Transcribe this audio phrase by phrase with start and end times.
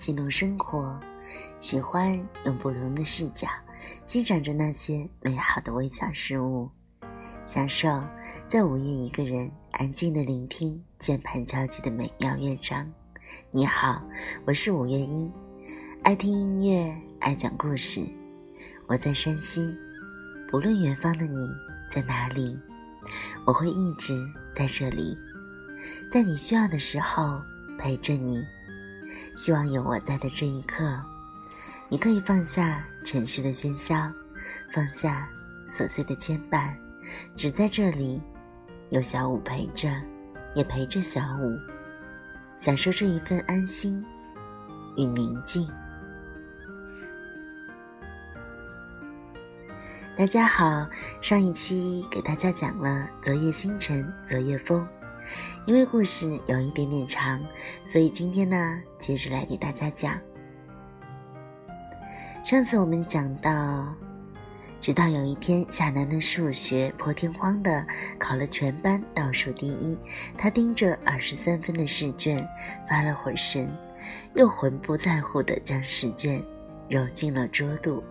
[0.00, 0.98] 记录生活，
[1.60, 3.46] 喜欢用不同的视角
[4.06, 6.70] 欣赏着那些美好的微小事物，
[7.46, 8.02] 享受
[8.46, 12.90] 在午夜一个人安静的聆听键盘交击的美妙乐章。
[13.50, 14.02] 你好，
[14.46, 15.30] 我是五月一，
[16.02, 18.02] 爱听音乐，爱讲故事。
[18.86, 19.76] 我在山西，
[20.50, 21.46] 不论远方的你
[21.92, 22.58] 在哪里，
[23.44, 24.18] 我会一直
[24.54, 25.14] 在这里，
[26.10, 27.42] 在你需要的时候。
[27.82, 28.44] 陪着你，
[29.36, 31.00] 希望有我在的这一刻，
[31.88, 34.10] 你可以放下尘世的喧嚣，
[34.72, 35.28] 放下
[35.68, 36.74] 琐碎的牵绊，
[37.34, 38.22] 只在这里，
[38.90, 39.90] 有小五陪着，
[40.54, 41.58] 也陪着小五，
[42.58, 44.04] 享受这一份安心
[44.96, 45.66] 与宁静。
[50.18, 50.86] 大家好，
[51.22, 54.86] 上一期给大家讲了昨夜星辰，昨夜风。
[55.70, 57.40] 因为故事有一点点长，
[57.84, 60.20] 所以今天呢，接着来给大家讲。
[62.42, 63.86] 上次我们讲到，
[64.80, 67.86] 直到有一天，夏楠的数学破天荒的
[68.18, 69.96] 考了全班倒数第一，
[70.36, 72.44] 他盯着二十三分的试卷
[72.88, 73.72] 发了会神，
[74.34, 76.42] 又魂不在乎的将试卷
[76.88, 78.02] 揉进了桌肚。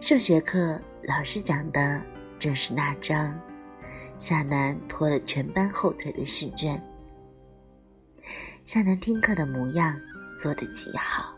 [0.00, 2.02] 数学课老师讲的
[2.40, 3.40] 正是那张。
[4.20, 6.80] 夏楠拖了全班后腿的试卷。
[8.66, 9.98] 夏楠听课的模样
[10.38, 11.34] 做得极好，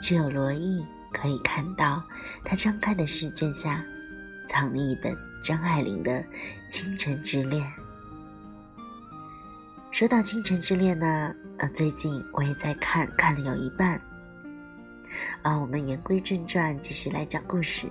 [0.00, 2.02] 只有罗毅可以看到
[2.42, 3.84] 他张开的试卷下
[4.48, 5.14] 藏了一本
[5.44, 6.10] 张爱玲的
[6.70, 7.62] 《倾城之恋》。
[9.90, 14.00] 说到《倾城之恋》呢，呃，最近我也在看，看了有一半。
[15.42, 17.86] 啊，我们言归正传，继续来讲故事。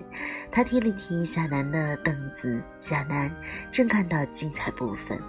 [0.52, 3.32] 他踢了踢夏楠的凳子，夏楠
[3.72, 5.20] 正看到精彩部分，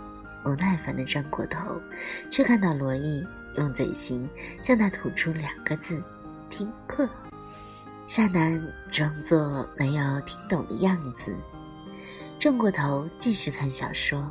[0.42, 1.80] 不耐烦地转过头，
[2.30, 3.24] 却看到罗毅
[3.56, 4.28] 用嘴型
[4.62, 6.02] 向他吐出两个字
[6.50, 7.08] ：“听课。”
[8.06, 11.34] 夏楠装作没有听懂的样子，
[12.38, 14.30] 转过头继续看小说，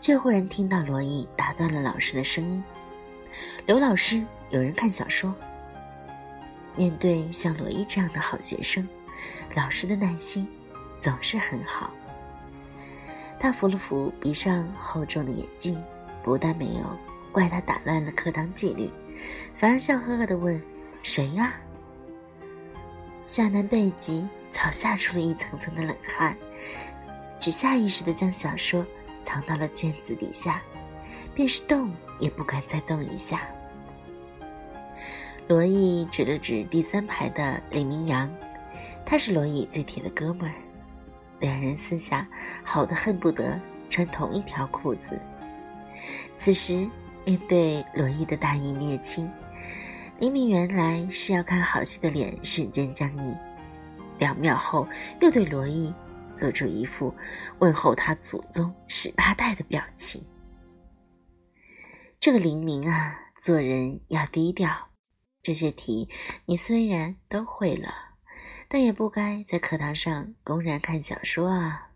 [0.00, 2.62] 却忽然听到罗毅打断了老师的声音
[3.66, 5.34] ：“刘老师，有人看小说。”
[6.76, 8.88] 面对像罗伊这样的好学生，
[9.54, 10.48] 老师的耐心
[11.00, 11.90] 总是很好。
[13.38, 15.82] 他扶了扶鼻上厚重的眼镜，
[16.22, 16.98] 不但没有
[17.30, 18.90] 怪他打乱了课堂纪律，
[19.56, 20.60] 反而笑呵呵地问
[21.02, 21.54] ：“谁啊？”
[23.26, 26.36] 夏楠背脊早吓出了一层层的冷汗，
[27.38, 28.84] 只下意识地将小说
[29.22, 30.62] 藏到了卷子底下，
[31.34, 33.40] 便是动也不敢再动一下。
[35.46, 38.30] 罗毅指了指第三排的李明阳，
[39.04, 40.54] 他是罗毅最铁的哥们儿，
[41.38, 42.26] 两人私下
[42.62, 43.60] 好的恨不得
[43.90, 45.20] 穿同一条裤子。
[46.34, 46.88] 此时
[47.26, 49.30] 面对罗毅的大义灭亲，
[50.18, 53.36] 黎明原来是要看好戏的脸瞬间僵硬，
[54.18, 54.88] 两秒后
[55.20, 55.92] 又对罗毅
[56.32, 57.14] 做出一副
[57.58, 60.24] 问候他祖宗十八代的表情。
[62.18, 64.70] 这个黎明啊，做人要低调。
[65.44, 66.08] 这些题
[66.46, 67.92] 你虽然都会了，
[68.66, 71.90] 但也不该在课堂上公然看小说啊！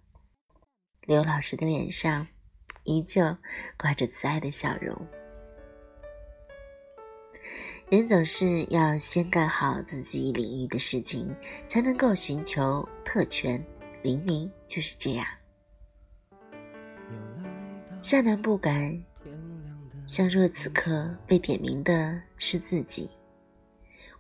[1.06, 2.26] 刘老师的脸上
[2.84, 3.38] 依旧
[3.78, 4.94] 挂着慈爱的笑容。
[7.88, 11.34] 人总是要先干好自己领域的事情，
[11.66, 13.64] 才能够寻求特权。
[14.02, 15.26] 黎明就是这样。
[18.02, 19.02] 夏楠不敢
[20.06, 23.08] 像若此刻被点名的是自己。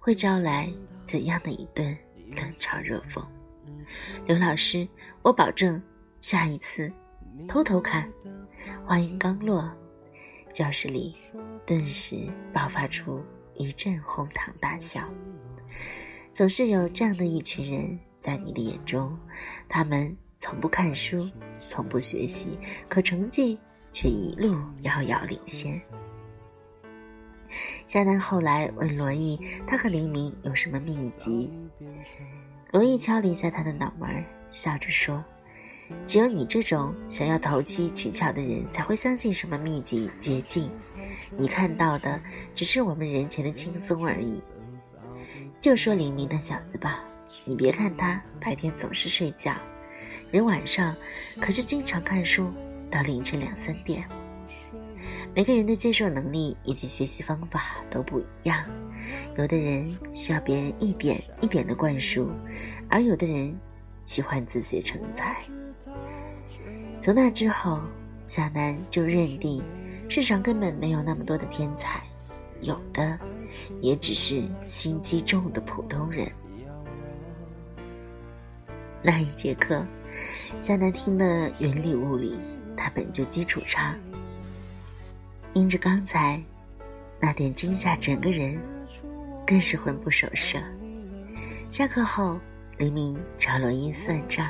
[0.08, 0.72] 会招来
[1.04, 1.94] 怎样的一顿
[2.34, 3.22] 冷嘲热讽？
[4.24, 4.88] 刘老师，
[5.20, 5.82] 我保证
[6.22, 6.90] 下一次
[7.46, 8.10] 偷偷看。
[8.86, 9.70] 话音刚落，
[10.50, 11.14] 教室里
[11.66, 13.22] 顿时爆发出
[13.52, 15.06] 一阵哄堂大笑。
[16.32, 19.14] 总是有这样的一群人在你的眼中，
[19.68, 21.28] 他们从不看书，
[21.66, 22.58] 从不学习，
[22.88, 23.58] 可成绩
[23.92, 25.78] 却一路遥遥领先。
[27.86, 31.50] 夏楠后来问罗毅：“他和黎明有什么秘籍？”
[32.72, 35.24] 罗毅敲了一下他的脑门，笑着说
[36.04, 40.70] ：“只有你这种想要投机取巧的人才会相信什么秘籍捷径。
[41.36, 42.20] 你看到的
[42.54, 44.42] 只是我们人前的轻松而已。
[45.60, 47.00] 就说黎明那小子吧，
[47.44, 49.54] 你别看他白天总是睡觉，
[50.30, 50.94] 人晚上
[51.40, 52.50] 可是经常看书
[52.90, 54.04] 到凌晨两三点。”
[55.38, 58.58] 每个人的接受能力以及学习方法都不一样，
[59.36, 62.28] 有的人需要别人一点一点的灌输，
[62.90, 63.56] 而有的人
[64.04, 65.36] 喜欢自学成才。
[66.98, 67.80] 从那之后，
[68.26, 69.62] 夏楠就认定
[70.08, 72.02] 世上根本没有那么多的天才，
[72.60, 73.16] 有的
[73.80, 76.28] 也只是心机重的普通人。
[79.04, 79.86] 那一节课，
[80.60, 82.34] 夏楠听得云里雾里，
[82.76, 83.96] 他本就基础差，
[85.58, 86.40] 因着刚才
[87.20, 88.56] 那点惊吓，整个人
[89.44, 90.56] 更是魂不守舍。
[91.68, 92.38] 下课后，
[92.76, 94.46] 黎明找罗伊算账：“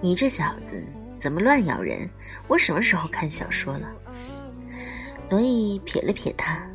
[0.00, 0.82] 你这小子
[1.18, 2.08] 怎么乱咬人？
[2.48, 3.92] 我什么时候看小说了？”
[5.28, 6.66] 罗伊撇了撇他，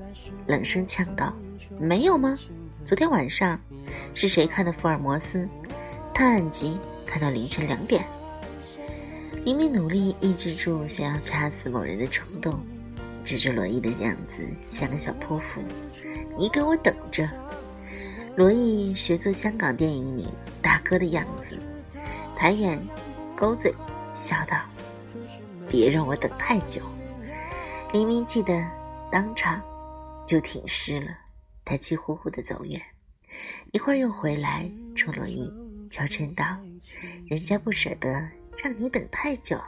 [0.46, 1.34] 冷声呛道
[1.82, 2.38] ：“没有吗？
[2.86, 3.60] 昨天晚上
[4.14, 5.50] 是谁看的福尔摩斯？
[6.14, 6.78] 探案集
[7.08, 8.06] 看到凌晨两点。”
[9.44, 12.60] 黎明努力抑制住想要掐死某人的冲动，
[13.28, 15.62] 指着罗伊的样子像个小泼妇
[16.40, 17.30] ：“你给我等着！”
[18.38, 20.30] 罗伊学做香港电影里
[20.62, 21.60] 大哥的样子，
[22.38, 22.82] 抬眼，
[23.36, 23.74] 勾嘴，
[24.14, 24.62] 笑道
[25.68, 26.82] ：“别让我等太久。”
[27.92, 28.66] 黎明记得
[29.12, 29.62] 当场
[30.26, 31.08] 就挺尸了，
[31.66, 32.82] 他气呼呼地走远，
[33.74, 35.52] 一会儿又回来，冲罗伊
[35.90, 36.46] 娇嗔道
[37.28, 38.10] ：“人家不舍得
[38.64, 39.60] 让你等太久。”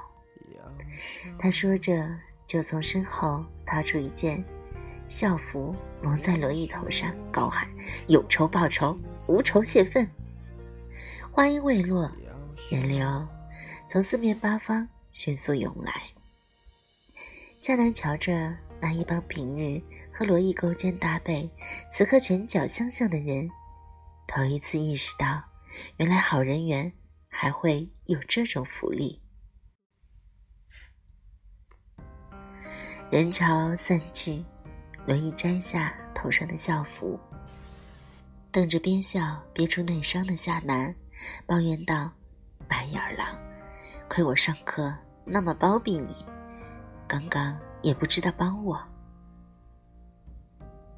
[1.38, 2.10] 他说着，
[2.50, 4.44] 就从身后掏出一件
[5.08, 7.70] 校服，蒙在罗毅头上，高喊
[8.10, 8.98] ：“有仇报仇，
[9.28, 10.10] 无仇泄愤。”
[11.32, 12.12] 话音未落，
[12.72, 13.28] 人流
[13.88, 15.94] 从四面八方迅速涌来。
[17.60, 19.80] 夏楠瞧着那一帮平日
[20.12, 21.48] 和罗毅勾肩搭背、
[21.92, 23.48] 此刻拳脚相向的人，
[24.28, 25.44] 头一次意识到，
[25.98, 26.92] 原来好人缘
[27.28, 29.22] 还会有这种福利。
[33.12, 34.46] 人潮散去，
[35.08, 37.20] 罗毅摘下头上的校服，
[38.52, 40.94] 瞪着边笑憋出内伤的夏楠，
[41.48, 42.12] 抱怨道
[42.70, 43.36] ：“白眼狼，
[44.08, 44.94] 亏我上课
[45.26, 46.24] 那么包庇你。”
[47.10, 48.80] 刚刚也不知道帮我。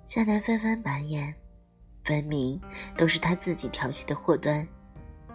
[0.05, 1.33] 夏楠翻翻白眼，
[2.03, 2.61] 分明
[2.97, 4.67] 都是他自己调戏的祸端，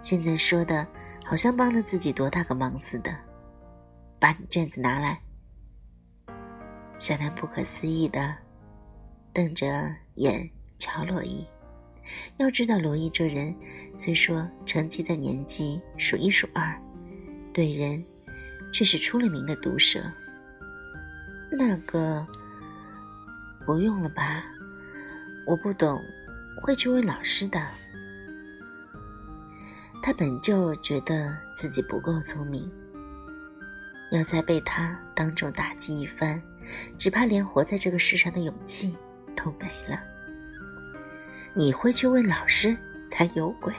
[0.03, 0.87] 现在说的
[1.25, 3.17] 好像帮了自己多大个忙似的。
[4.19, 5.19] 把你卷子拿来。
[6.99, 8.35] 夏楠不可思议的
[9.33, 10.49] 瞪着眼
[10.79, 11.47] 瞧罗伊，
[12.39, 13.55] 要知道罗伊这人
[13.95, 16.75] 虽说成绩在年级数一数二，
[17.53, 18.03] 对人
[18.73, 20.01] 却是出了名的毒舌。
[21.53, 22.27] 那个
[23.67, 24.43] 不用了吧，
[25.47, 26.01] 我不懂，
[26.63, 27.61] 会去问老师的。
[30.03, 32.71] 他本就觉得自己不够聪明，
[34.13, 36.41] 要再被他当众打击一番，
[36.99, 38.97] 只怕连活在这个世上的勇气
[39.35, 40.01] 都没了。
[41.55, 42.77] 你会去问老师
[43.11, 43.75] 才有鬼！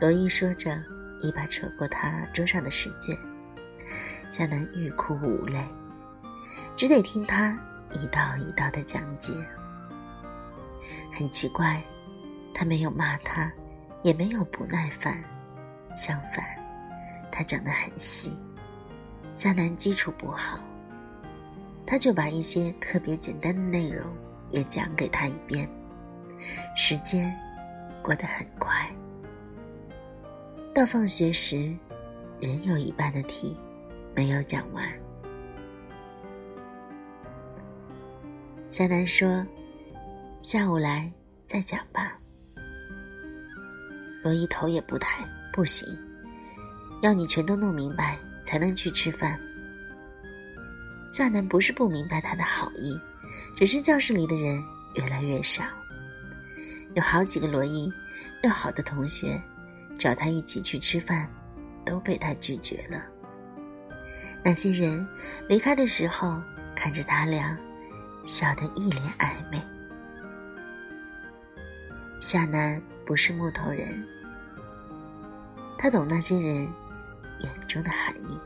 [0.00, 0.82] 罗伊说着，
[1.20, 3.16] 一把扯过他桌上的试卷，
[4.30, 5.64] 佳楠欲哭无泪。
[6.74, 7.58] 只得听他
[7.92, 9.32] 一道一道的讲解。
[11.14, 11.82] 很奇怪，
[12.54, 13.52] 他没有骂他，
[14.02, 15.22] 也没有不耐烦，
[15.96, 16.44] 相反，
[17.30, 18.36] 他讲得很细。
[19.34, 20.58] 夏楠基础不好，
[21.86, 24.04] 他就把一些特别简单的内容
[24.50, 25.68] 也讲给他一遍。
[26.76, 27.34] 时间
[28.02, 28.90] 过得很快，
[30.74, 31.76] 到放学时，
[32.40, 33.56] 仍有一半的题
[34.14, 34.84] 没有讲完。
[38.70, 39.46] 夏楠说
[40.40, 41.12] ：“下午来
[41.46, 42.18] 再讲吧。”
[44.24, 45.22] 罗伊头也不抬
[45.52, 45.86] ：“不行，
[47.02, 49.38] 要你全都弄明白才能去吃饭。”
[51.12, 52.98] 夏楠不是不明白他的好意，
[53.54, 54.64] 只是教室里的人
[54.94, 55.62] 越来越少，
[56.94, 57.92] 有好几个罗伊
[58.42, 59.38] 要好的同学
[59.98, 61.28] 找他一起去吃饭，
[61.84, 63.04] 都被他拒绝了。
[64.42, 65.06] 那些人
[65.50, 66.40] 离开的时候，
[66.74, 67.54] 看着他俩。
[68.24, 69.60] 笑得一脸暧昧。
[72.20, 74.06] 夏楠不是木头人，
[75.76, 76.72] 他懂那些人
[77.40, 78.38] 眼中的含义，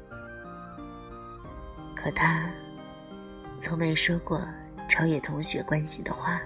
[2.07, 2.49] 可他
[3.61, 4.41] 从没说过
[4.89, 6.41] 超越同学关系的话，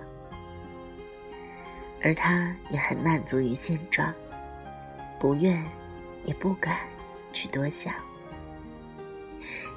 [2.02, 4.11] 而他也很满足于现状，
[5.19, 5.62] 不愿
[6.23, 6.79] 也不敢
[7.31, 7.93] 去多想。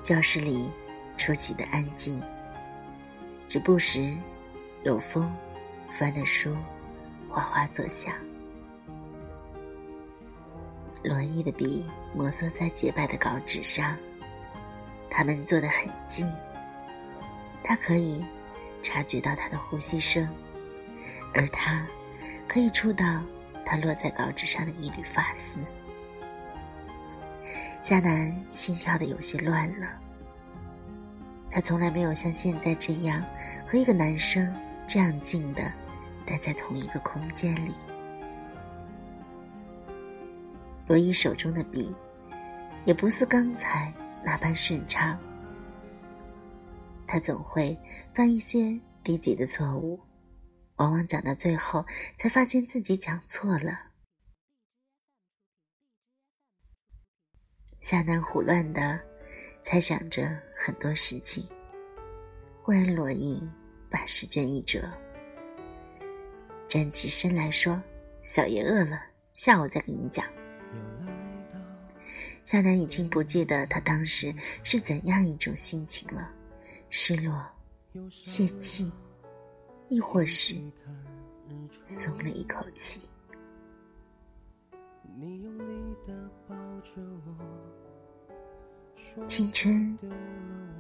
[0.02, 0.72] 教室里
[1.18, 2.24] 出奇的安静。
[3.50, 4.16] 只不时
[4.84, 5.36] 有风
[5.92, 6.56] 翻的书
[7.28, 8.14] 哗哗作响，
[11.04, 11.86] 罗伊的笔
[12.16, 13.98] 摩挲在洁白的稿纸上，
[15.16, 16.28] 他们坐得很近，
[17.64, 18.26] 他可以
[18.82, 20.28] 察觉到他的呼吸声，
[21.36, 21.86] 而他
[22.48, 23.22] 可以触到
[23.64, 25.60] 他落在稿纸上的一缕发丝。
[27.80, 29.88] 夏楠心跳的有些乱了。
[31.52, 33.24] 他从来没有像现在这样
[33.68, 34.52] 和一个男生
[34.88, 35.72] 这样近的
[36.26, 37.76] 待在同一个空间里。
[40.88, 41.94] 罗伊手中的笔，
[42.86, 43.94] 也不似刚才
[44.26, 45.20] 那般顺畅。
[47.06, 47.78] 他总会
[48.14, 50.00] 犯一些低级的错误，
[50.78, 53.92] 往往讲到最后才发现自己讲错了。
[57.82, 59.00] 夏楠胡乱的
[59.62, 61.48] 猜想着很多事情，
[62.64, 63.48] 忽然罗伊
[63.92, 64.90] 把试卷一折，
[66.68, 67.84] 站起身来说
[68.24, 69.00] ：“小爷饿了，
[69.34, 70.26] 下午再给你讲。”
[72.46, 74.34] 夏南已经不记得他当时
[74.64, 76.30] 是怎样一种心情了，
[76.90, 77.44] 失落、
[78.10, 78.92] 泄气，
[79.88, 80.56] 亦或是
[81.86, 83.02] 松了一口气。
[89.26, 89.98] 青春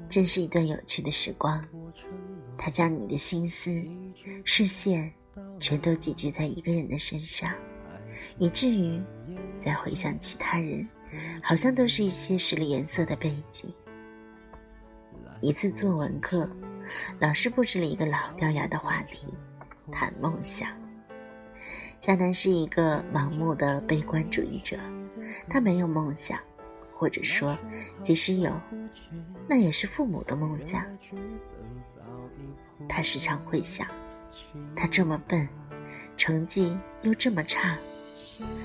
[0.09, 1.65] 真是一段有趣的时光，
[2.57, 3.71] 它将你的心思、
[4.43, 5.11] 视线
[5.59, 7.53] 全都集聚在一个人的身上，
[8.37, 9.01] 以至于
[9.59, 10.87] 再回想其他人，
[11.41, 13.73] 好像都是一些十里颜色的背景。
[15.41, 16.49] 一次作文课，
[17.19, 19.27] 老师布置了一个老掉牙的话题，
[19.91, 20.69] 谈梦想。
[21.99, 24.77] 夏楠是一个盲目的悲观主义者，
[25.49, 26.39] 他没有梦想。
[26.95, 27.57] 或者说，
[28.01, 28.53] 即使有，
[29.45, 30.85] 那也是父母的梦想。
[32.87, 33.85] 他时常会想，
[34.73, 35.45] 他这么笨，
[36.15, 37.77] 成绩又这么差，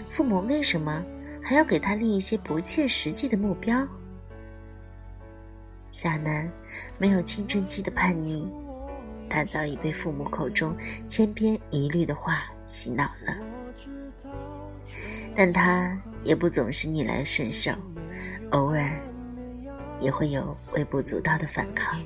[0.07, 1.03] 父母为什么
[1.43, 3.87] 还要给他立一些不切实际的目标？
[5.91, 6.51] 夏楠
[6.99, 8.53] 没有青春期的叛逆，
[9.29, 10.77] 他早已被父母口中
[11.09, 13.37] 千篇一律的话洗脑了，
[15.35, 17.73] 但他也不总是逆来顺受。
[18.51, 18.91] 偶尔
[20.01, 21.99] 也会有微不足道的反抗。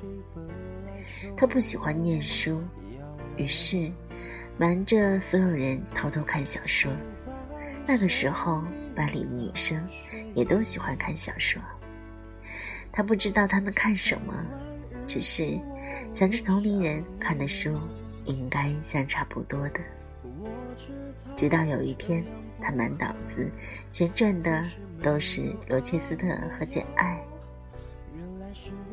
[1.35, 2.61] 他不喜欢念书，
[3.35, 3.91] 于是
[4.57, 6.91] 瞒着所有人偷偷看小说。
[7.85, 8.63] 那个时候，
[8.95, 9.81] 班里的女生
[10.33, 11.61] 也都喜欢看小说。
[12.91, 14.33] 他不知道他们看什么，
[15.05, 15.59] 只是
[16.11, 17.77] 想着同龄人看的书
[18.25, 19.79] 应该相差不多的。
[21.35, 22.23] 直到有一天，
[22.61, 23.49] 他满脑子
[23.89, 24.63] 旋转的。
[25.03, 27.21] 都是罗切斯特和简爱、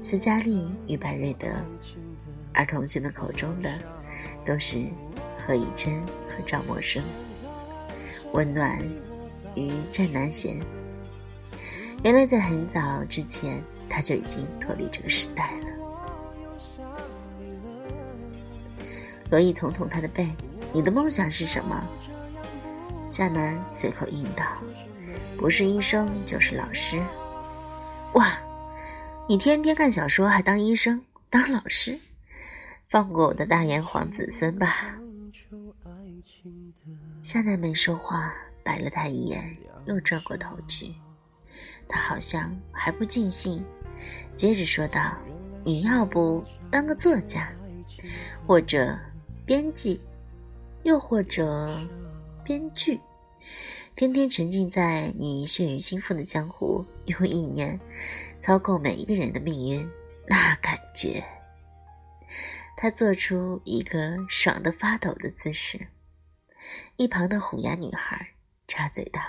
[0.02, 1.46] 斯嘉丽与百瑞德，
[2.52, 3.70] 而同学们口中的
[4.44, 4.88] 都是
[5.46, 7.00] 何以琛和赵默笙。
[8.32, 8.78] 温暖
[9.54, 10.60] 与战南贤，
[12.02, 15.66] 原来在很早之前他就已经脱离这个时代了。
[19.30, 20.28] 罗毅捅捅他的背
[20.72, 21.82] ：“你的梦想是什么？”
[23.10, 24.44] 夏楠随口应道。
[25.36, 27.00] 不是医生就是老师，
[28.12, 28.38] 哇！
[29.26, 31.98] 你天天看小说还当医生当老师，
[32.88, 34.94] 放过我的大炎黄子孙吧。
[37.22, 38.32] 夏奈没说话，
[38.64, 40.94] 白了他一眼，又转过头去。
[41.88, 43.64] 他好像还不尽兴，
[44.34, 45.18] 接着说道
[45.64, 47.52] ：“你要不当个作家，
[48.46, 48.98] 或者
[49.44, 50.00] 编辑，
[50.82, 51.76] 又或者
[52.44, 53.00] 编剧。”
[53.96, 57.78] 天天沉浸在你血雨腥风的江湖，用意念
[58.40, 59.86] 操控每一个人的命运，
[60.26, 61.22] 那感觉。
[62.76, 65.88] 他做出一个爽的发抖的姿势。
[66.96, 68.34] 一旁的虎牙女孩
[68.66, 69.20] 插嘴道：“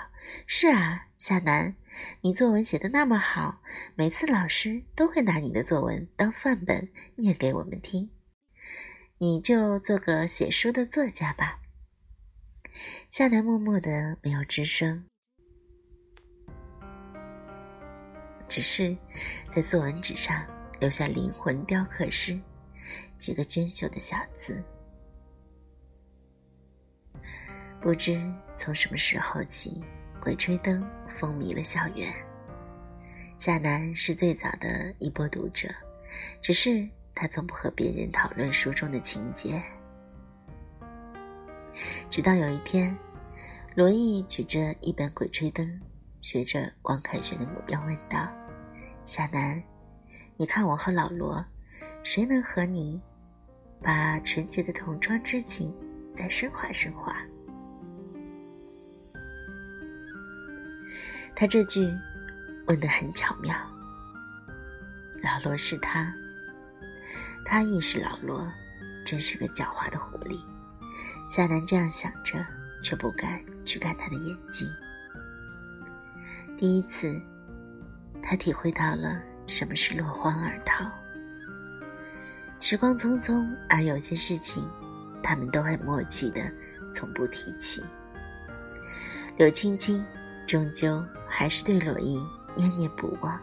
[0.46, 1.74] 是啊，夏楠，
[2.20, 3.62] 你作文写的那么好，
[3.94, 8.10] 每次老师都会拿你的作文当范本念给我们听。
[9.18, 11.60] 你就做个写书的作家吧。”
[13.10, 15.04] 夏楠默默的没有吱声，
[18.48, 18.96] 只是
[19.54, 20.46] 在作文纸上
[20.80, 22.40] 留下灵魂雕刻师
[23.18, 24.64] 几个娟秀的小字。
[27.82, 28.16] 不知
[28.54, 29.82] 从什么时候起，
[30.20, 32.12] 鬼吹灯风靡了校园。
[33.38, 35.68] 夏楠是最早的一波读者，
[36.40, 39.60] 只是他从不和别人讨论书中的情节。
[42.08, 42.96] 直到有一天，
[43.74, 45.66] 罗毅举着一本《鬼吹灯》，
[46.20, 48.28] 学着王凯旋的目标问道
[49.04, 49.60] ：“夏楠，
[50.36, 51.44] 你看我和老罗，
[52.04, 53.02] 谁能和你
[53.82, 55.74] 把纯洁的同窗之情
[56.16, 57.16] 再升华升华？”
[61.34, 61.92] 他这句
[62.66, 63.54] 问得很巧妙。
[65.22, 66.12] 老罗是他，
[67.44, 68.46] 他亦是老罗，
[69.04, 70.40] 真是个狡猾的狐狸。
[71.28, 72.44] 夏楠这样想着，
[72.82, 74.68] 却不敢去看他的眼睛。
[76.58, 77.20] 第一次，
[78.22, 80.84] 他体会到了什么是落荒而逃。
[82.60, 84.68] 时光匆匆，而有些事情
[85.22, 86.40] 他们都很默契的，
[86.92, 87.82] 从不提起。
[89.36, 90.04] 柳青青
[90.46, 92.22] 终究还是对罗伊
[92.54, 93.40] 念念不忘。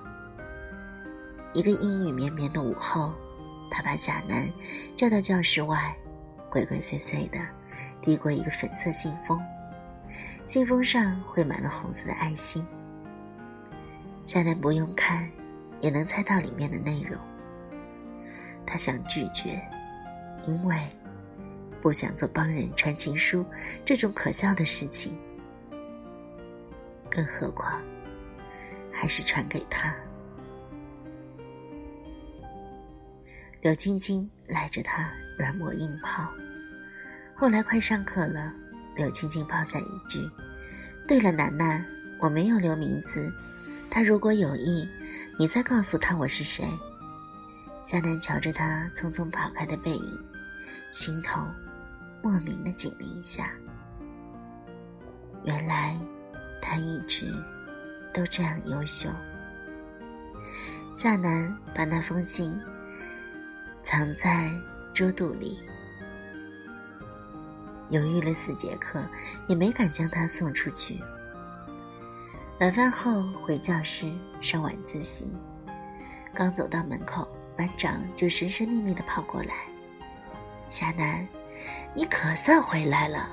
[1.53, 3.11] 一个阴雨绵绵的午后，
[3.71, 4.47] 他把夏楠
[4.95, 5.97] 叫到教室外，
[6.51, 7.39] 鬼鬼祟祟的
[8.03, 9.41] 递过一个粉色信封，
[10.45, 12.63] 信封上绘满了红色的爱心。
[14.23, 15.27] 夏楠不用看，
[15.81, 17.19] 也能猜到里面的内容。
[18.67, 19.59] 他想拒绝，
[20.43, 20.77] 因为
[21.81, 23.43] 不想做帮人传情书
[23.83, 25.17] 这种可笑的事情。
[27.09, 27.81] 更何况，
[28.91, 29.93] 还是传给他。
[33.61, 36.27] 柳青青赖着他软磨硬泡。
[37.35, 38.53] 后来快上课了，
[38.95, 40.29] 柳青青抛下一句
[41.07, 41.85] ：“对了，楠楠，
[42.19, 43.31] 我没有留名字。
[43.89, 44.87] 他如果有意，
[45.37, 46.65] 你再告诉他我是谁。”
[47.83, 50.25] 夏楠瞧着他匆匆跑开的背影，
[50.91, 51.41] 心头
[52.21, 53.51] 莫名的紧了一下。
[55.43, 55.97] 原来，
[56.69, 57.33] 他一直
[58.13, 59.09] 都这样优秀。
[60.93, 62.55] 夏楠把那封信
[63.83, 64.51] 藏在
[64.93, 65.59] 桌肚里，
[67.89, 69.03] 犹豫了四节课，
[69.47, 71.01] 也没敢将他送出去。
[72.59, 75.35] 晚饭后回教室上晚自习，
[76.35, 77.27] 刚走到门口。
[77.57, 79.53] 班长就神神秘秘的跑过来
[80.69, 81.27] ：“夏楠，
[81.93, 83.27] 你可算回来了，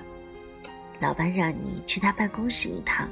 [0.98, 3.08] 老班让你去他办公室一趟。”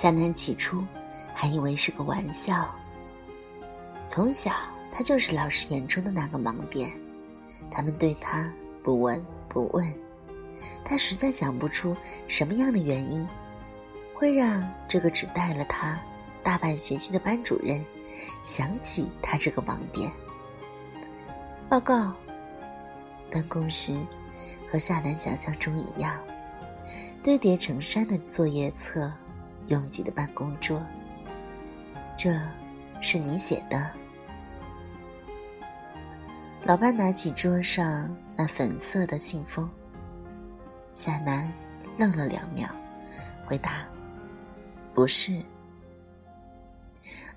[0.00, 0.82] 夏楠起初
[1.34, 2.74] 还以为是个玩笑。
[4.08, 4.50] 从小
[4.90, 6.90] 他就是老师眼中的那个盲点，
[7.70, 8.50] 他们对他
[8.82, 9.94] 不闻不问。
[10.82, 11.94] 他实在想不出
[12.26, 13.28] 什么样的原因，
[14.14, 16.00] 会让这个只带了他
[16.42, 17.84] 大半学期的班主任。
[18.42, 20.10] 想起他这个盲点，
[21.68, 22.14] 报告。
[23.30, 23.94] 办公室
[24.72, 26.18] 和夏楠想象中一样，
[27.22, 29.12] 堆叠成山的作业册，
[29.70, 30.80] 拥挤的办公桌。
[32.16, 32.38] 这
[33.00, 33.90] 是你写的？
[36.64, 39.68] 老班拿起桌上那粉色的信封。
[40.92, 41.50] 夏楠
[41.96, 42.68] 愣了两秒，
[43.46, 43.88] 回答
[44.92, 45.42] ：“不是。”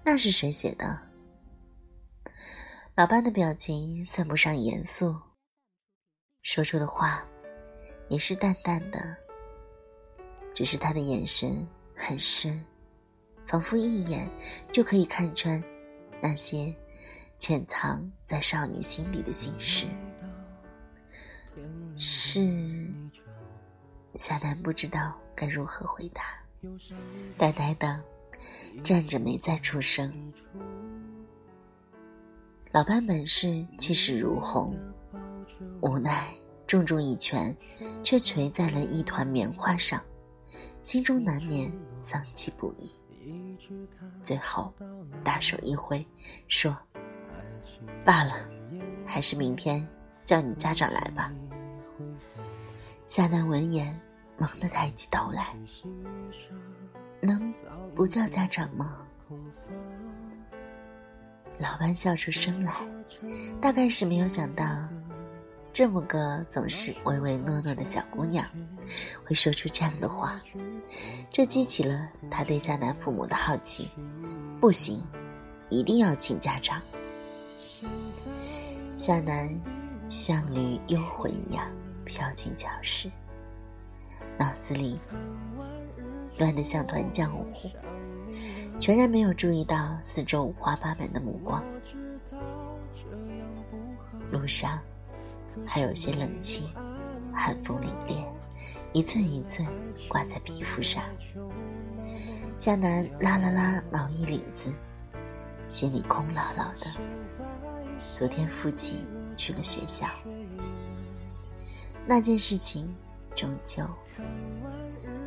[0.03, 0.99] 那是谁写的？
[2.95, 5.15] 老班的表情算不上严肃，
[6.41, 7.23] 说出的话
[8.09, 9.15] 也是淡淡的，
[10.53, 11.65] 只是他的眼神
[12.05, 12.63] 很深，
[13.47, 14.29] 仿佛一眼
[14.71, 15.63] 就可以看穿
[16.21, 16.75] 那些
[17.39, 19.85] 潜藏在少女心里的心事。
[21.97, 22.41] 是
[24.15, 26.23] 夏楠不知道该如何回答，
[27.37, 28.01] 呆呆的。
[28.83, 30.11] 站着没再出声。
[32.73, 34.77] 老班本是气势如虹，
[35.79, 36.27] 无奈
[36.67, 37.55] 重重一拳
[38.03, 40.03] 却捶在了一团棉花上，
[40.81, 41.71] 心中难免
[42.03, 42.91] 丧气不已。
[44.21, 44.73] 最后
[45.23, 46.05] 大手一挥，
[46.47, 46.77] 说
[48.03, 48.35] ：“罢了，
[49.05, 49.87] 还是明天
[50.25, 51.31] 叫你家长来吧。”
[53.07, 53.97] 夏楠闻言，
[54.37, 55.55] 猛地抬起头来。
[57.21, 57.53] 能
[57.95, 58.99] 不叫家长吗？
[61.59, 62.73] 老班笑出声来，
[63.61, 64.65] 大概是没有想到，
[65.73, 68.47] 这么个总是唯唯诺诺的小姑娘，
[69.25, 70.39] 会说出这样的话。
[71.31, 73.89] 这激起了他对夏楠父母的好奇。
[74.61, 75.03] 不行，
[75.69, 76.79] 一定要请家长。
[78.99, 79.49] 夏楠
[80.07, 81.65] 像缕幽魂一样
[82.05, 83.09] 飘进教室，
[84.37, 84.99] 脑子里。
[86.39, 87.69] 乱得像团浆糊，
[88.79, 91.63] 全然没有注意到四周五花八门的目光。
[94.31, 94.79] 路上
[95.65, 96.63] 还有些冷气，
[97.33, 98.25] 寒风凛冽，
[98.91, 99.67] 一寸一寸
[100.07, 101.03] 挂在皮肤上。
[102.57, 104.71] 夏楠拉了拉毛衣领子，
[105.67, 106.87] 心里空落落的。
[108.13, 110.07] 昨天父亲去了学校，
[112.05, 112.95] 那件事情
[113.35, 113.83] 终究。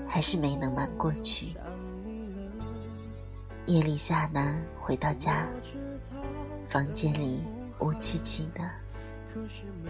[0.09, 1.49] 还是没能瞒过去。
[3.67, 5.49] 夜里，夏楠回到家，
[6.69, 7.45] 房间里
[7.81, 8.61] 乌漆漆的，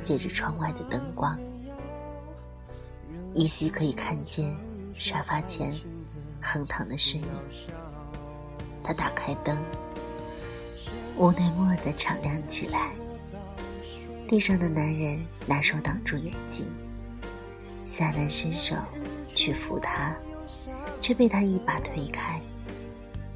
[0.03, 1.39] 借着窗外的灯光，
[3.35, 4.57] 依稀可以看见
[4.95, 5.75] 沙发前
[6.41, 7.29] 横躺的身影。
[8.83, 9.63] 他打开灯，
[11.17, 12.93] 屋内蓦地敞亮起来。
[14.29, 16.71] 地上的男人拿手挡住眼睛，
[17.85, 18.75] 夏楠伸手。
[19.39, 20.17] 去扶他，
[20.99, 22.41] 却被他一把推开。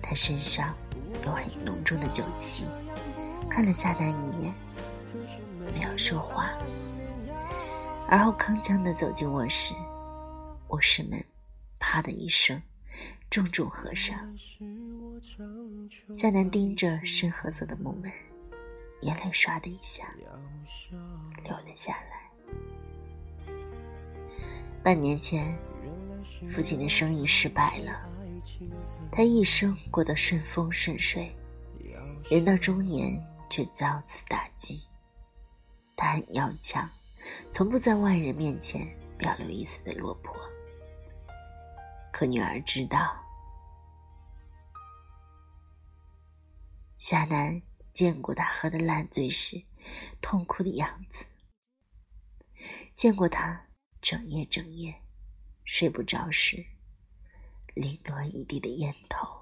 [0.00, 0.74] 他身上
[1.26, 2.64] 有很浓重的酒气，
[3.50, 4.54] 看了夏楠一眼，
[6.00, 6.50] 说话。
[8.08, 9.74] 而后铿锵地走进卧室，
[10.68, 11.22] 卧室门
[11.78, 12.60] 啪的一声
[13.28, 14.16] 重重合上。
[16.14, 18.10] 夏楠盯着深褐色的木门，
[19.02, 20.12] 眼泪唰的一下
[21.44, 22.30] 流了下来。
[24.82, 25.54] 半年前，
[26.50, 28.08] 父亲的生意失败了，
[29.12, 31.30] 他一生过得顺风顺水，
[32.30, 34.82] 人到中年却遭此打击。
[36.10, 36.90] 很要强，
[37.50, 40.34] 从不在外人面前表露一丝的落魄。
[42.12, 43.24] 可女儿知道，
[46.98, 49.64] 夏楠见过他喝得烂醉时
[50.20, 51.24] 痛哭的样子，
[52.94, 53.66] 见过他
[54.02, 55.02] 整夜整夜
[55.64, 56.66] 睡不着时
[57.74, 59.38] 零落一地的烟头。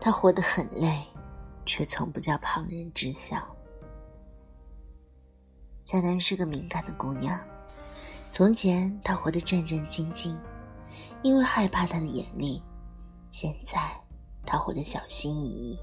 [0.00, 1.06] 他活得很累。
[1.66, 3.44] 却从不叫旁人知晓。
[5.84, 7.38] 夏楠是个敏感的姑娘，
[8.30, 10.36] 从前她活得战战兢兢，
[11.22, 12.62] 因为害怕他的眼力；
[13.30, 13.78] 现在
[14.44, 15.78] 她活得小心翼翼，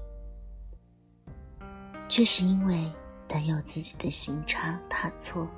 [2.08, 2.92] 却是因为
[3.28, 5.48] 担忧自己的行差踏错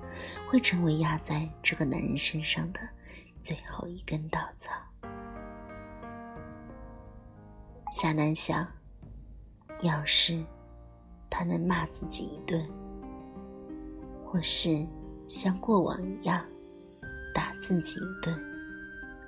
[0.49, 2.81] 会成为压在这个男人身上的
[3.43, 4.71] 最后一根稻草。
[7.93, 8.76] 夏楠想。
[9.83, 10.43] 要是
[11.29, 12.67] 他能骂自己一顿，
[14.25, 14.87] 或是
[15.29, 16.45] 像过往一样
[17.35, 18.39] 打自己一顿，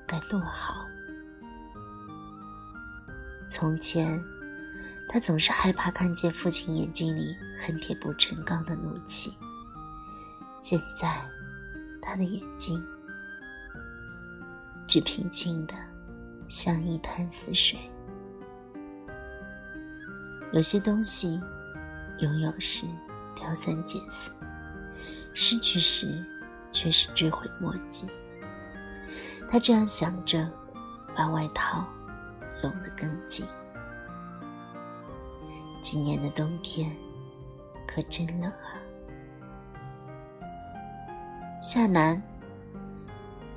[0.07, 0.85] 该多好！
[3.51, 4.23] 从前，
[5.09, 9.33] 他总是害怕看见父亲眼睛里恨铁不成钢的怒气。
[10.61, 11.23] 现在，
[12.01, 12.83] 他的眼睛
[14.87, 15.75] 只平静的
[16.49, 17.79] 像一潭死水。
[20.53, 21.41] 有些东西，
[22.21, 22.87] 拥有时
[23.37, 24.33] 挑三拣四，
[25.35, 26.25] 失去时
[26.73, 28.07] 却是追悔莫及。
[29.51, 30.51] 他这样想着，
[31.15, 31.87] 把外套
[32.63, 33.47] 拢得更紧。
[35.83, 36.91] 今年的冬天
[37.87, 38.77] 可真冷啊！
[41.63, 42.21] 夏楠，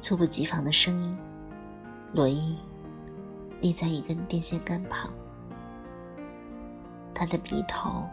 [0.01, 1.17] 猝不及防的声音，
[2.13, 2.58] 罗伊
[3.62, 5.10] 立在一根电线杆旁。
[7.13, 8.04] 他的鼻头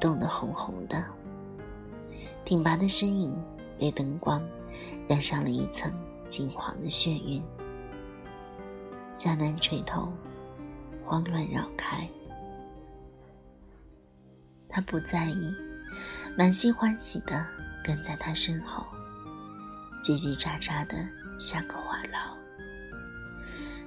[0.00, 1.04] 冻得红红的，
[2.44, 3.36] 挺拔的身影
[3.78, 4.42] 被灯光
[5.08, 5.92] 染上了一层
[6.28, 7.42] 金黄的眩晕。
[9.12, 10.12] 夏楠垂头，
[11.04, 12.08] 慌乱绕开。
[14.68, 15.54] 他不在意，
[16.36, 17.46] 满心欢喜的
[17.84, 18.84] 跟在他身后，
[20.02, 20.96] 叽叽喳喳的
[21.38, 22.32] 像个话痨。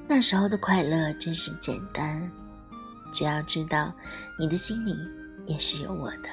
[0.08, 2.32] 那时候的快乐真是简单。
[3.16, 3.94] 只要知道
[4.38, 4.94] 你的心里
[5.46, 6.30] 也是有我的，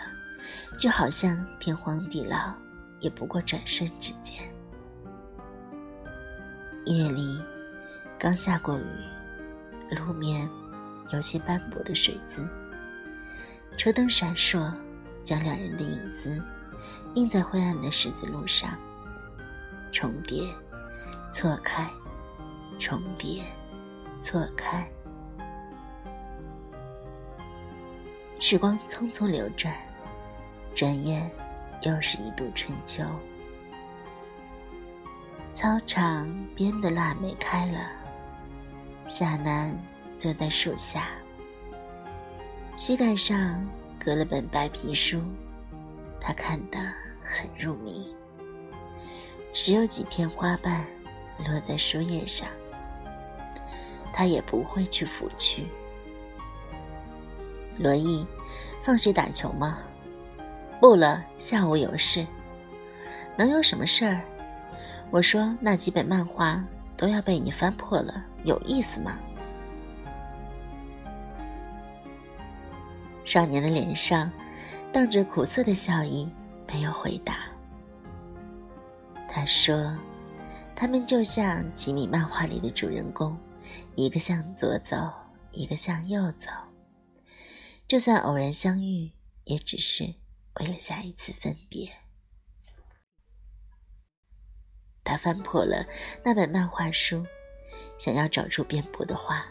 [0.77, 2.53] 就好像天荒地老
[2.99, 4.37] 也不过转瞬之间。
[6.85, 7.40] 夜里
[8.18, 10.49] 刚下过雨，路面
[11.12, 12.45] 有些斑驳的水渍，
[13.79, 14.73] 车灯闪烁，
[15.23, 16.42] 将两人的影子
[17.14, 18.77] 映在灰暗的十字路上，
[19.92, 20.53] 重叠、
[21.33, 21.88] 错开、
[22.81, 23.45] 重叠、
[24.21, 24.85] 错开。
[28.45, 29.73] 时光匆匆流转，
[30.75, 31.31] 转眼
[31.83, 33.05] 又是一度春秋。
[35.55, 37.89] 操场边的腊梅开了，
[39.07, 39.73] 夏楠
[40.19, 41.11] 坐在树下，
[42.77, 43.65] 膝盖上
[43.97, 45.23] 搁了本白皮书，
[46.21, 46.79] 他看得
[47.23, 48.13] 很入迷。
[49.53, 50.85] 时有几片花瓣
[51.47, 52.49] 落在书页上，
[54.13, 55.69] 他也不会去拂去。
[57.83, 58.25] 罗毅，
[58.85, 59.79] 放学打球吗？
[60.81, 62.25] 不了，下午有事。
[63.37, 64.21] 能有什么事儿？
[65.11, 66.64] 我说那几本漫画
[66.97, 69.18] 都要被你翻破了，有意思吗？
[73.25, 74.31] 少年的脸上
[74.92, 76.31] 荡着苦涩的笑意，
[76.66, 77.37] 没有回答。
[79.29, 79.97] 他说
[80.75, 83.37] ：“他们就像几米漫画里的主人公，
[83.95, 84.97] 一个向左走，
[85.53, 86.51] 一个向右走。”
[87.93, 89.11] 就算偶然相遇，
[89.45, 90.15] 也只是
[90.59, 91.93] 为了下一次分别。
[95.05, 95.87] 他翻破了
[96.25, 97.27] 那本漫画书，
[97.99, 99.47] 想要找出辩驳的话，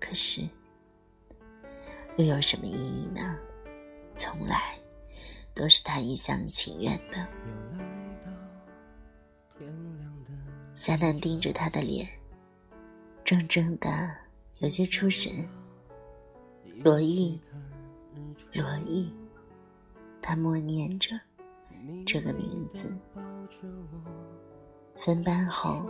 [0.00, 0.48] 可是
[2.16, 3.38] 又有什么意义呢？
[4.16, 4.78] 从来
[5.52, 7.28] 都是他一厢情愿的。
[10.74, 12.08] 夏楠盯着他的脸，
[13.26, 14.16] 怔怔的，
[14.60, 15.46] 有些出神。
[16.84, 17.40] 罗毅，
[18.52, 19.14] 罗毅，
[20.20, 21.10] 他默念着
[22.04, 22.92] 这个名字。
[24.96, 25.86] 分班后，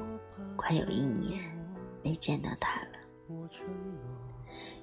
[0.55, 1.43] 快有一年
[2.05, 2.89] 没见到他了。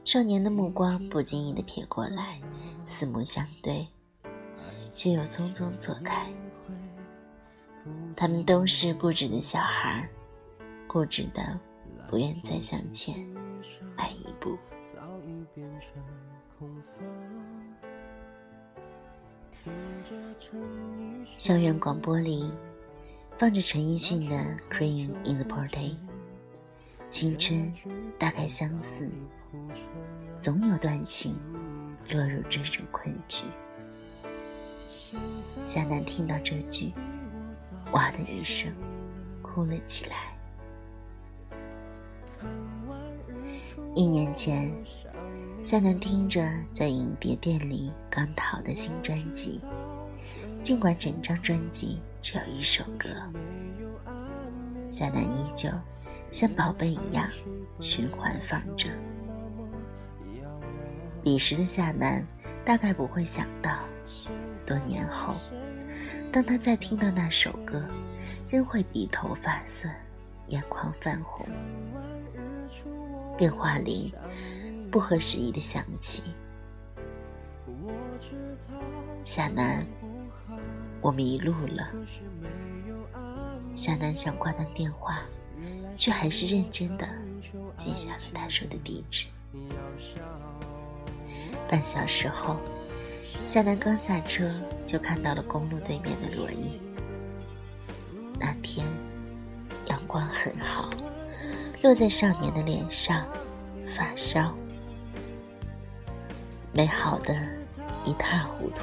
[0.03, 2.41] 少年的目光不经意的瞥过来，
[2.83, 3.87] 四目相对，
[4.95, 6.27] 却又匆匆错开。
[8.15, 10.09] 他们都是固执的小孩，
[10.87, 11.59] 固执的
[12.09, 13.15] 不愿再向前
[13.95, 14.57] 迈一步。
[21.37, 22.51] 校园广播里
[23.37, 24.35] 放着陈奕迅的
[24.69, 25.97] 《Crying in the Party》，
[27.07, 27.73] 青春
[28.17, 29.09] 大概相似，
[30.37, 31.35] 总有段情
[32.09, 33.45] 落入这种困局。
[35.65, 36.93] 夏楠听到这句，
[37.91, 38.71] 哇的一声，
[39.41, 40.37] 哭了起来。
[43.95, 44.71] 一年前。
[45.61, 49.61] 夏楠听着在影碟店里刚淘的新专辑，
[50.63, 53.09] 尽管整张专辑只有一首歌，
[54.87, 55.69] 夏楠依旧
[56.31, 57.29] 像宝贝一样
[57.79, 58.87] 循环放着。
[61.21, 62.25] 彼时的夏楠
[62.65, 63.79] 大概不会想到，
[64.65, 65.35] 多年后，
[66.31, 67.83] 当他再听到那首歌，
[68.49, 69.93] 仍会鼻头发酸，
[70.47, 71.45] 眼眶泛红。
[73.37, 74.13] 电话里。
[74.91, 76.23] 不合时宜的响起，
[79.23, 79.85] 夏楠，
[80.99, 81.87] 我迷路了。
[83.73, 85.21] 夏楠想挂断电话，
[85.95, 87.07] 却还是认真的
[87.77, 89.27] 记下了他说的地址。
[91.69, 92.57] 半小时后，
[93.47, 94.49] 夏楠刚下车，
[94.87, 96.79] 就看到了公路对面的罗伊。
[98.39, 98.87] 那天
[99.85, 100.89] 阳光很好，
[101.83, 103.23] 落在少年的脸上，
[103.95, 104.51] 发梢。
[106.73, 107.33] 美好的
[108.05, 108.81] 一塌糊涂，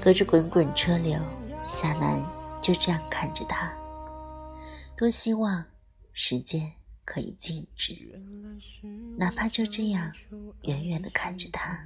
[0.00, 1.18] 隔着滚滚车流，
[1.62, 2.22] 夏楠
[2.60, 3.72] 就这样看着他。
[4.96, 5.64] 多希望
[6.12, 6.70] 时间
[7.04, 7.94] 可以静止，
[9.16, 10.12] 哪怕就这样
[10.62, 11.78] 远远的看着他，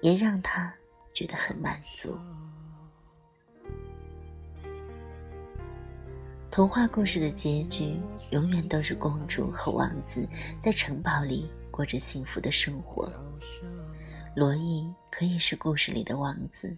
[0.00, 0.72] 也让他
[1.14, 2.18] 觉得很满足。
[6.50, 7.98] 童话故事的结局
[8.30, 11.50] 永远都是公主和王子在城堡里。
[11.72, 13.10] 过着幸福的生活。
[14.36, 16.76] 罗伊可以是故事里的王子，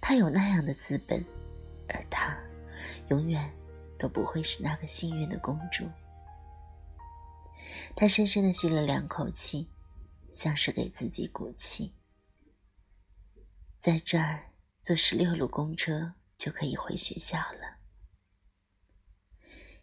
[0.00, 1.22] 他有那样的资本，
[1.88, 2.38] 而她
[3.10, 3.52] 永远
[3.98, 5.84] 都不会是那个幸运的公主。
[7.94, 9.68] 他深深的吸了两口气，
[10.32, 11.92] 像是给自己鼓气。
[13.78, 17.78] 在这儿坐十六路公车就可以回学校了。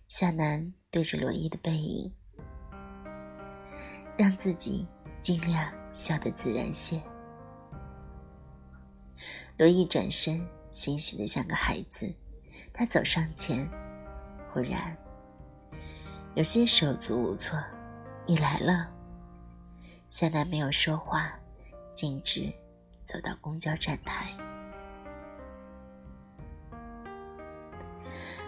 [0.08, 2.14] 夏楠对着罗伊的背影。
[4.18, 4.88] 让自己
[5.20, 7.02] 尽量笑得自然些。
[9.58, 12.14] 罗伊转身，欣喜的像个孩子。
[12.74, 13.70] 他走上前，
[14.52, 14.96] 忽然
[16.34, 17.58] 有些手足无措。
[18.26, 18.90] 你来了。
[20.10, 21.32] 夏楠没有说话，
[21.94, 22.52] 径直
[23.04, 24.32] 走到公交站台。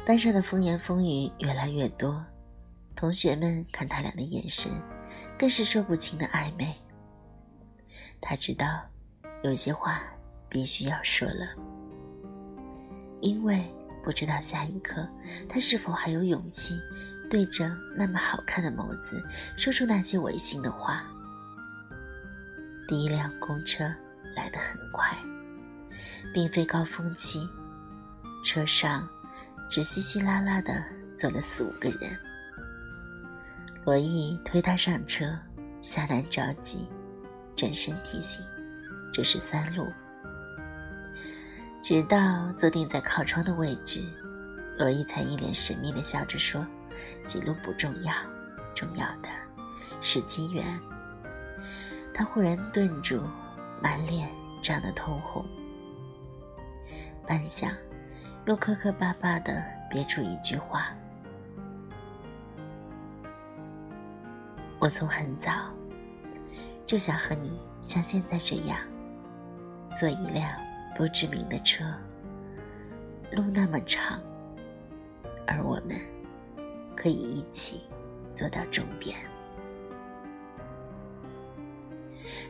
[0.06, 2.24] 班上的风言风语越来越多，
[2.96, 4.72] 同学们看他俩的眼神。
[5.38, 6.76] 更是说不清的暧昧。
[8.20, 8.82] 他知道，
[9.44, 10.02] 有些话
[10.50, 11.48] 必须要说了，
[13.22, 13.64] 因为
[14.04, 15.08] 不知道下一刻
[15.48, 16.74] 他是否还有勇气
[17.30, 19.22] 对着那么好看的眸子
[19.58, 21.06] 说出那些违心的话。
[22.88, 23.84] 第一辆公车
[24.36, 25.16] 来得很快，
[26.34, 27.48] 并非高峰期，
[28.44, 29.08] 车上
[29.70, 30.84] 只稀稀拉拉的
[31.16, 32.18] 坐了四五个人。
[33.88, 35.34] 罗毅推他上车，
[35.80, 36.86] 夏楠着急，
[37.56, 38.44] 转身提醒
[39.14, 39.88] ：“这是三路。”
[41.82, 44.04] 直到坐定在靠窗的位置，
[44.78, 46.68] 罗毅才一脸神秘的笑着说
[47.26, 48.14] ：“几路不重要，
[48.76, 49.30] 重要的
[50.02, 50.66] 是机缘。”
[52.14, 53.24] 他忽然顿住，
[53.82, 54.30] 满脸
[54.62, 55.46] 涨得通红，
[57.26, 57.72] 半晌，
[58.48, 60.94] 又磕磕巴巴的憋出一句话。
[64.88, 65.52] 我从很早
[66.86, 68.80] 就想和你像现在这样，
[69.94, 70.50] 坐一辆
[70.96, 71.84] 不知名的车，
[73.34, 74.18] 路那么长，
[75.46, 76.00] 而我们
[76.96, 77.82] 可以一起
[78.34, 79.18] 坐到终点。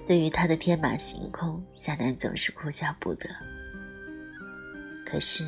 [0.05, 3.27] 对于他的天马行空，夏楠总是哭笑不得。
[5.07, 5.43] 可是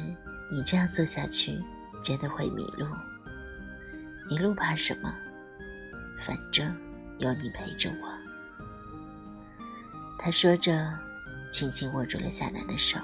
[0.52, 1.56] 你这样做下去，
[2.04, 2.88] 真的会迷路。
[4.28, 5.14] 迷路怕什么？
[6.26, 6.76] 反正
[7.18, 8.10] 有你陪着我。
[10.18, 10.94] 他说着，
[11.52, 13.00] 轻轻握住了夏楠的手。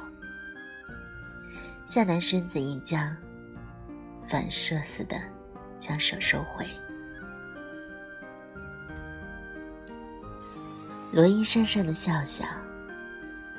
[1.85, 3.15] 夏楠身子一僵，
[4.27, 5.15] 反射似的
[5.79, 6.67] 将手收回。
[11.11, 12.43] 罗伊讪讪的笑笑，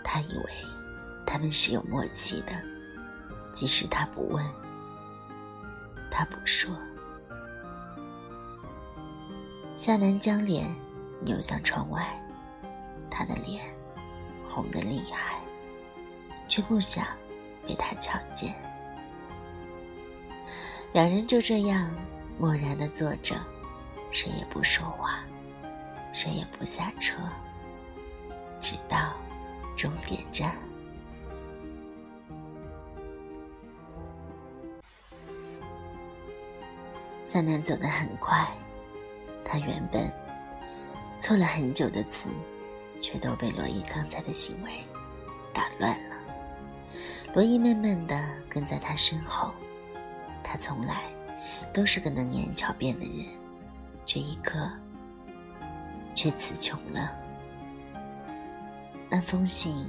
[0.04, 0.44] 他以为
[1.26, 2.52] 他们是有默契的，
[3.54, 4.44] 即使他不问，
[6.10, 6.76] 他不说。
[9.76, 10.74] 夏楠将脸
[11.20, 12.18] 扭向窗外，
[13.10, 13.62] 他的脸
[14.48, 15.38] 红得厉害，
[16.48, 17.06] 却不想
[17.66, 18.54] 被他瞧见。
[20.94, 21.94] 两人就这样
[22.38, 23.36] 默然的坐着，
[24.12, 25.22] 谁也不说话，
[26.14, 27.18] 谁也不下车。
[28.62, 29.12] 直到
[29.76, 30.56] 终点站，
[37.26, 38.50] 向南走得很快。
[39.48, 40.10] 他原本
[41.18, 42.28] 错了很久的词，
[43.00, 44.84] 却都被罗伊刚才的行为
[45.54, 46.16] 打乱了。
[47.34, 49.52] 罗伊闷闷地跟在他身后，
[50.42, 51.04] 他从来
[51.72, 53.26] 都是个能言巧辩的人，
[54.04, 54.70] 这一刻
[56.14, 57.10] 却词穷了。
[59.08, 59.86] 那封信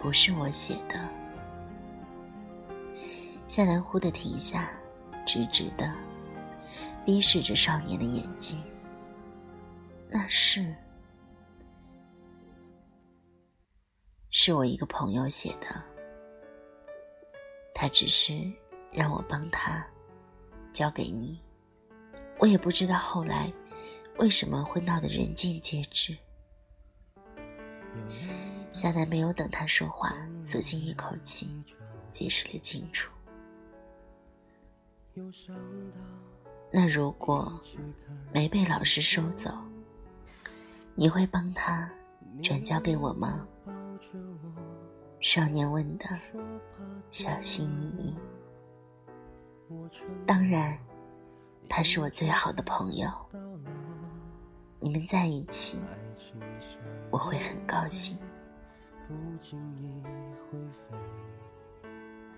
[0.00, 1.08] 不是我写的。
[3.48, 4.68] 夏楠忽地停下，
[5.26, 5.92] 直直的
[7.04, 8.62] 逼视着少年的眼睛。
[10.08, 10.74] 那是，
[14.30, 15.82] 是我一个朋友写的。
[17.74, 18.32] 他只是
[18.92, 19.84] 让我帮他
[20.72, 21.40] 交给你。
[22.38, 23.52] 我也不知道后来
[24.18, 26.16] 为什么会闹得人尽皆知。
[28.72, 31.48] 夏楠没有等他说话，索性一口气
[32.10, 33.10] 解释了清楚。
[36.76, 37.52] 那如果
[38.32, 39.48] 没被老师收走，
[40.96, 41.88] 你会帮他
[42.42, 43.46] 转交给我吗？
[45.20, 46.04] 少年问的，
[47.12, 48.16] 小心翼翼。
[50.26, 50.76] 当然，
[51.68, 53.08] 他是我最好的朋友。
[54.80, 55.78] 你们在一起。
[57.12, 58.18] 我会很高兴。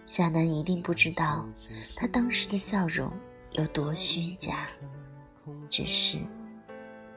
[0.05, 1.47] 夏楠一定不知道，
[1.95, 3.11] 他当时的笑容
[3.53, 4.67] 有多虚假，
[5.71, 6.19] 只是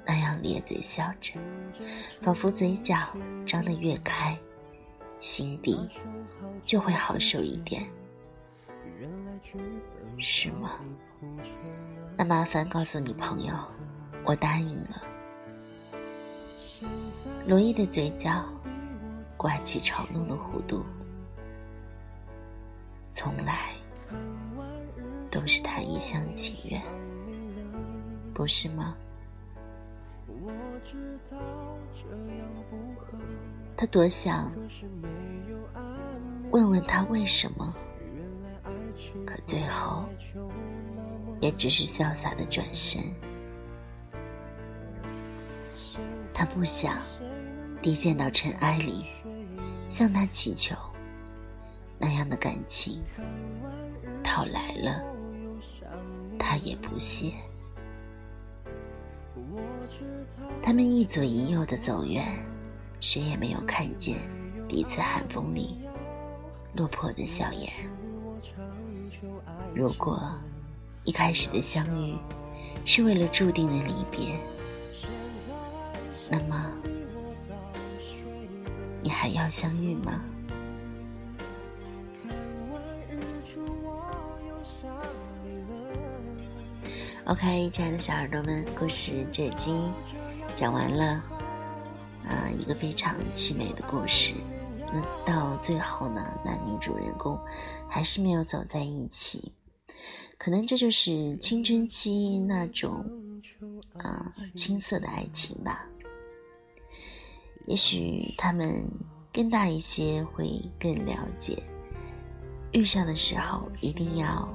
[0.05, 1.39] 那样咧嘴笑着，
[2.21, 2.95] 仿佛嘴角
[3.45, 4.37] 张得越开，
[5.19, 5.89] 心底
[6.63, 7.85] 就会好受一点，
[10.17, 10.79] 是吗？
[12.17, 13.53] 那麻烦告诉你朋友，
[14.23, 15.03] 我答应了。
[17.45, 18.45] 罗伊的嘴角
[19.35, 20.85] 挂起嘲弄的弧度，
[23.11, 23.71] 从来
[25.31, 26.81] 都是他一厢情愿，
[28.33, 28.95] 不是吗？
[33.77, 34.51] 他多想
[36.51, 37.73] 问问他为什么，
[39.25, 40.03] 可最后
[41.39, 43.01] 也只是潇洒的转身。
[46.33, 46.97] 他不想
[47.81, 49.05] 低贱到尘埃里，
[49.87, 50.75] 向他祈求
[51.97, 53.01] 那样的感情，
[54.23, 55.03] 讨来了，
[56.39, 57.31] 他也不屑。
[60.63, 62.25] 他们一左一右的走远，
[62.99, 64.17] 谁也没有看见
[64.67, 65.77] 彼此寒风里
[66.73, 67.71] 落魄的笑颜。
[69.75, 70.19] 如果
[71.03, 72.15] 一开始的相遇
[72.85, 74.39] 是为了注定的离别。
[76.31, 76.71] 那么，
[79.01, 80.21] 你还要相遇吗
[87.29, 89.93] ？OK，亲爱的小耳朵们，故事就已经
[90.55, 91.23] 讲完了。
[92.27, 94.33] 啊，一个非常凄美的故事。
[94.91, 97.39] 那到最后呢，男女主人公
[97.87, 99.53] 还是没有走在一起。
[100.39, 103.05] 可能这就是青春期那种
[103.93, 105.85] 啊青涩的爱情吧。
[107.67, 108.83] 也许他们
[109.31, 111.61] 更大一些，会更了解。
[112.71, 114.49] 遇上的时候，一定要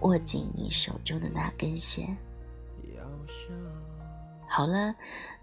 [0.00, 2.16] 握紧你手中的那根线。
[4.48, 4.94] 好了，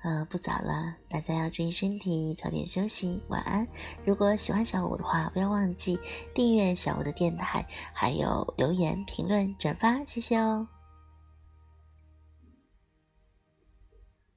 [0.04, 3.66] 呃，不早了，大家要注意身体，早点休息，晚安。
[4.06, 5.98] 如果喜欢小五的话，不要忘记
[6.36, 10.68] 订阅小五的电台，还有留言、评论、转发，谢谢哦。